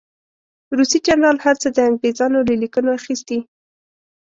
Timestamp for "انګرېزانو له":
1.89-2.53